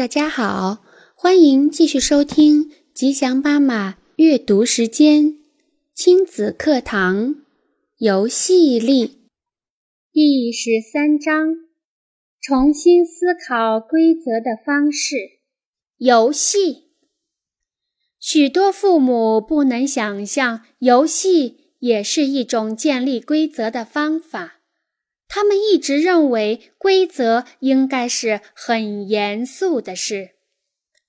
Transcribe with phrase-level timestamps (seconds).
[0.00, 0.82] 大家好，
[1.14, 5.36] 欢迎继续收听吉祥妈妈阅读时间
[5.94, 7.34] 亲子课堂
[7.98, 9.28] 游戏力
[10.10, 11.54] 第十三章：
[12.40, 15.16] 重新思考规则的方式。
[15.98, 16.94] 游戏，
[18.18, 24.59] 许多父母不能想象，游戏也是一种建立规则的方法。
[25.32, 30.30] 他们一直认为规则应该是很严肃的事，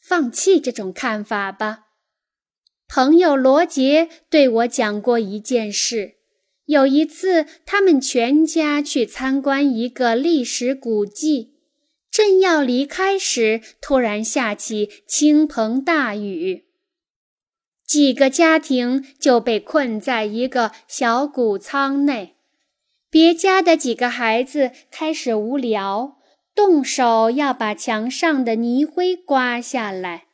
[0.00, 1.80] 放弃这种看法吧。
[2.88, 6.14] 朋友罗杰对我讲过一件事：
[6.64, 11.52] 有一次，他们全家去参观一个历史古迹，
[12.10, 16.64] 正要离开时，突然下起倾盆大雨，
[17.84, 22.35] 几个家庭就被困在一个小谷仓内。
[23.16, 26.18] 别家的几个孩子开始无聊，
[26.54, 30.24] 动手要把墙上的泥灰刮下来。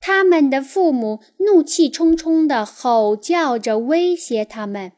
[0.00, 4.92] 他们的父母怒气冲冲地吼叫着威胁他们。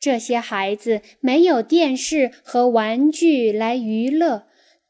[0.00, 4.48] 这些孩子没有电视和玩具来娱乐，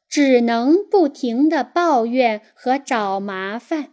[0.09, 3.91] 只能不停地抱怨和找麻烦。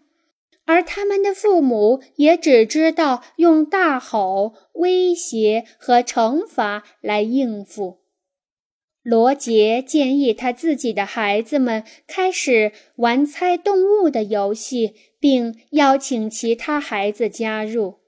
[0.67, 8.01] 而他们的父母也只知道用大吼、威胁和惩罚来应付。
[9.01, 17.99] 罗杰建议他自己的孩子们开始玩猜动物的游戏，并邀请其他孩子加入。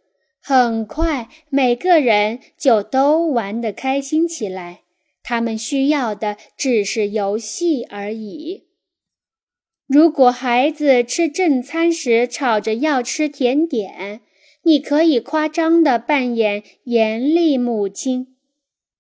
[0.41, 4.81] 很快，每个人就都玩得开心起来。
[5.23, 8.68] 他们需要的只是游戏而已。
[9.89, 14.21] 如果孩子吃正餐时吵着要吃甜点，
[14.61, 18.35] 你可以夸张地扮演严厉母亲，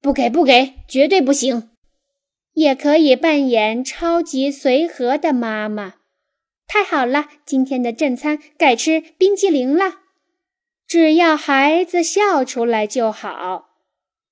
[0.01, 1.69] 不给不给，绝对不行；
[2.55, 5.93] 也可以扮演超级随和的妈妈。
[6.67, 9.99] 太好了，今天的正餐改吃冰淇淋了。
[10.87, 13.67] 只要孩子笑出来就好。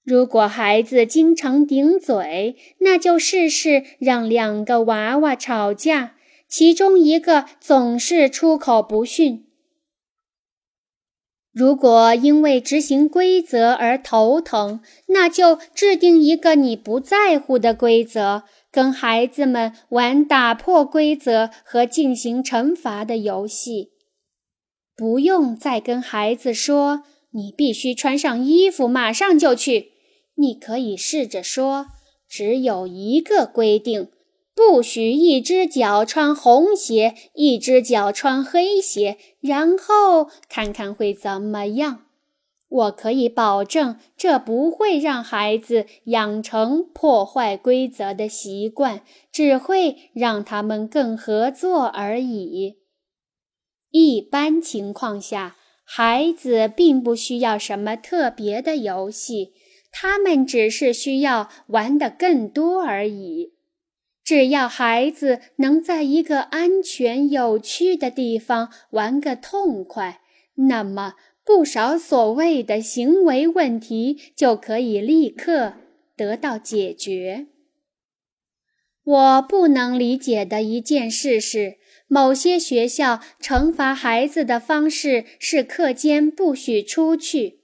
[0.03, 6.15] 如果孩子经常顶嘴，那就试试让两个娃娃吵架。
[6.47, 9.45] 其中一个总是出口不逊。
[11.51, 23.89] 如果因为执行规则而头疼，那就制定一个你不在乎的规则，跟孩子们玩打破规则和进行惩罚的游戏。
[24.95, 27.03] 不用再跟孩子说
[27.33, 29.93] “你必须穿上衣服，马上就去”。
[30.39, 31.87] 你可以试着说
[32.29, 34.09] ：“只有一个规定。”
[34.57, 42.05] 不许一只脚穿红鞋，一只脚穿黑鞋，然后看看会怎么样。
[42.67, 52.79] 我可以保证，这不会让孩子养成破坏规则的习惯，只会让他们更合作而已。
[53.91, 59.53] 一般情况下，孩子并不需要什么特别的游戏，
[59.91, 63.53] 他们只是需要玩得更多而已。
[64.27, 70.19] 只要孩子能在一个安全、有趣的地方玩个痛快，
[70.55, 71.13] 那么
[71.45, 75.75] 不少所谓的行为问题就可以立刻
[76.17, 77.47] 得到解决。
[79.05, 81.77] 我不能理解的一件事是，
[82.09, 87.56] 某些学校惩罚孩子的方式是课间不许出去。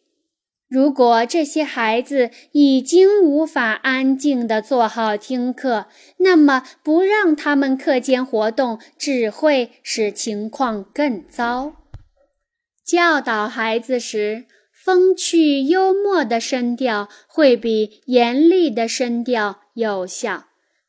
[0.73, 5.85] 如果这些孩子已经无法安静地坐好听课，
[6.17, 11.73] 那么不让他们课间活动只会使情况更糟。
[12.83, 14.45] 教导孩子时，
[14.83, 20.45] 风趣幽默的声调会比严厉的声调有效，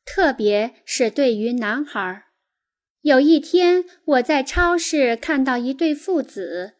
[0.06, 2.22] 特别是对于男孩。
[3.02, 6.72] 有一天，我在超市看到一对父子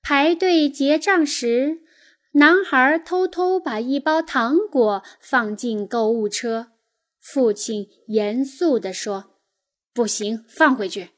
[0.00, 1.78] 排队结账时。
[2.32, 6.68] 男孩偷偷把一包糖果放进购物车，
[7.20, 9.36] 父亲严肃地说
[9.92, 11.10] ：“不行，放回去。”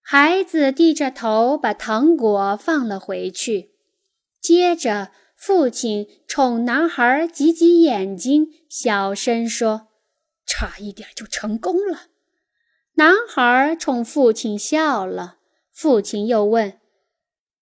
[0.00, 3.72] 孩子低着头把糖果放了回去。
[4.40, 9.88] 接着，父亲冲男孩挤挤眼睛，小声说
[10.46, 12.06] ：“差一点就成功了。”
[12.96, 15.36] 男孩冲父亲笑了。
[15.70, 16.80] 父亲又问：“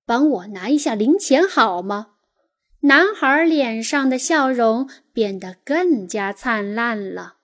[0.06, 2.09] 帮我拿一下零钱好吗？”
[2.82, 7.34] 男孩脸上的笑容变得更加灿烂了。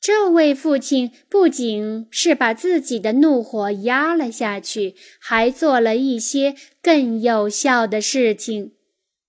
[0.00, 8.72] 这位父亲不仅是把自己的怒火压了下去，还做了一些更有效的事情。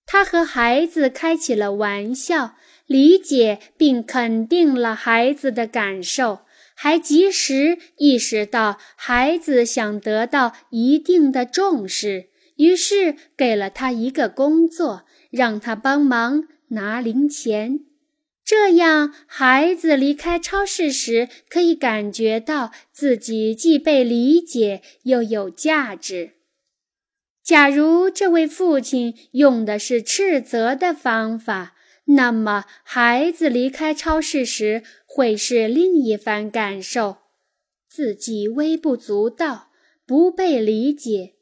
[0.05, 2.55] 他和孩子开起了玩笑，
[2.85, 6.41] 理解并肯定了孩子的感受，
[6.75, 17.79] 还及时意识到孩子想得到一定的重视，于是给了他一个工作，让他帮忙拿零钱。
[18.43, 26.31] 这样，孩子离开超市时可以感觉到自己既被理解又有价值。
[27.43, 31.75] 假如这位父亲用的是斥责的方法，
[32.05, 37.17] 那么孩子离开超市时会是另一番感受：
[37.89, 39.71] 自己微不足道，
[40.05, 41.35] 不被理解，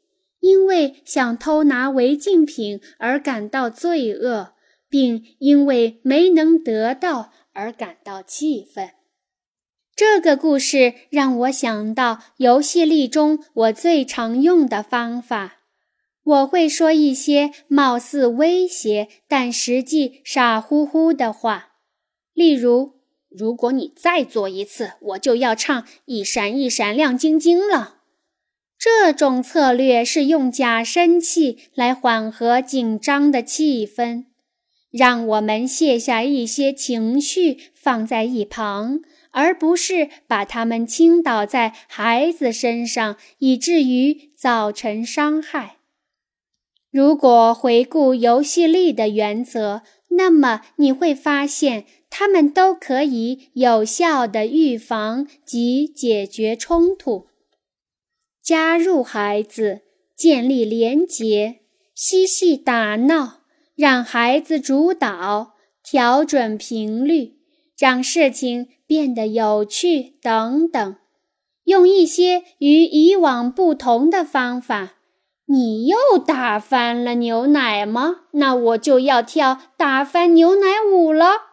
[0.46, 4.52] 因为想偷拿违禁品而感到罪恶。
[4.88, 8.90] 并因为没能得到而感到气愤。
[9.96, 15.62] 这个故事让我想到游戏里中我最常用的方法。
[16.22, 21.72] 我会说一些貌似威胁，但实际傻乎乎的话，
[22.32, 22.94] 例如
[23.28, 27.95] ：“如果你再做一次，我就要唱‘一闪一闪亮晶晶’了。”
[28.78, 34.24] 这种策略是用假生气来缓和紧张的气氛。
[34.90, 39.00] 让我们卸下一些情绪放在一旁，
[39.30, 45.76] 而不是把它们倾倒在孩子身上，以至于造成伤害。
[46.90, 57.26] 如果回顾游戏力的原则，那么你会发现，他们都可以有效地预防及解决冲突。
[58.46, 59.80] 加入孩子，
[60.16, 61.62] 建立连结，
[61.96, 63.40] 嬉戏打闹。
[63.74, 67.32] 让孩子主导，调整频率，
[67.76, 70.96] 让事情变得有趣，等等，
[71.64, 74.92] 用一些与以往不同的方法。
[75.46, 78.20] 你又打翻了牛奶吗？
[78.34, 81.45] 那我就要跳打翻牛奶舞了。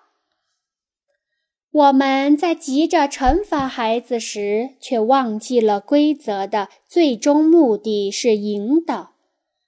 [1.73, 9.13] 我们在急着惩罚孩子时，却忘记了规则的最终目的是引导。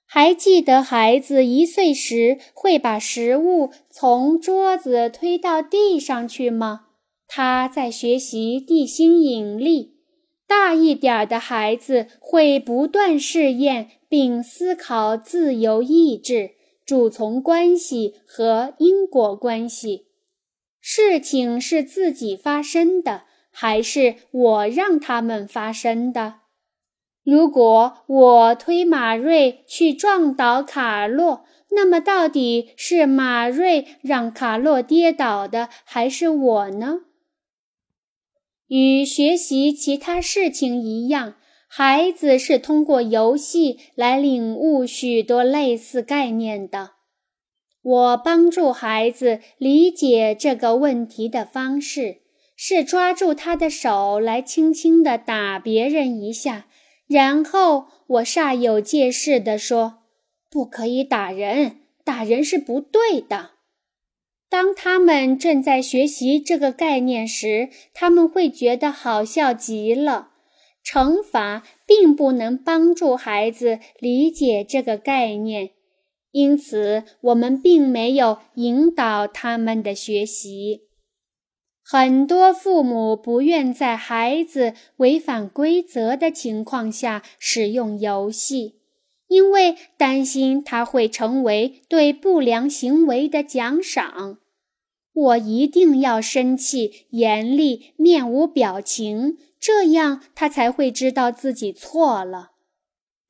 [0.06, 6.82] 还记得孩子一岁时会把食物从桌子推到地上去吗？
[7.26, 9.96] 他在学习地心引力。
[10.46, 16.52] 大一点的孩子会不断试验并思考自由意志、
[16.84, 20.05] 主从关系和因果关系。
[20.88, 26.42] 事情是自己发生的，还是我让他们发生的？
[27.24, 37.00] 如果我推马瑞去撞倒卡洛，那么到底是马瑞让卡洛跌倒的，还是我呢？
[38.68, 41.34] 与学习其他事情一样，
[41.66, 46.95] 孩子是通过游戏来领悟许多类似概念的。
[47.86, 52.22] 我帮助孩子理解这个问题的方式，
[52.56, 56.66] 是抓住他的手来轻轻地打别人一下。
[57.06, 59.98] 然后我煞有介事地说
[60.50, 63.50] ：“不可以打人，打人是不对的。”
[64.50, 70.30] 当他们正在学习这个概念时，他们会觉得好笑极了。
[70.84, 75.70] 惩罚并不能帮助孩子理解这个概念，
[76.36, 80.82] 因此我们并没有引导他们的学习。
[81.82, 88.74] 很多父母不愿在孩子违反规则的情况下使用游戏，
[89.28, 94.36] 因为担心他会成为对不良行为的奖赏。
[95.14, 102.50] 我一定要生气、严厉、面无表情，这样他才会知道自己错了。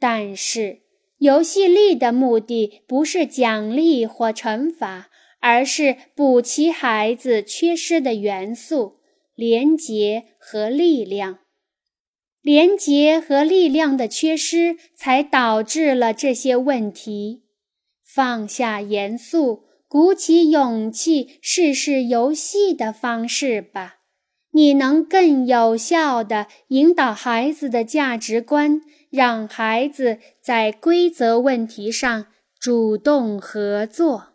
[0.01, 0.81] 但是，
[1.19, 5.09] 游戏力的目的不是奖励或惩罚。
[5.39, 8.97] 而是补齐孩子缺失的元素：
[9.37, 11.39] 廉洁和力量。
[12.43, 17.45] 廉洁和力量的缺失，才导致了这些问题。
[18.03, 23.96] 放下严肃，鼓起勇气，试试游戏的方式吧。
[24.57, 32.25] 你能更有效地引导孩子的价值观，让孩子在规则问题上
[32.59, 34.29] 主动合作。